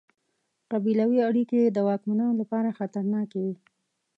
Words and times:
قبیلوي 0.71 1.19
اړیکې 1.29 1.57
یې 1.63 1.69
د 1.75 1.77
واکمنانو 1.87 2.39
لپاره 2.41 2.75
خطرناکې 2.79 3.37
وې. 3.45 3.55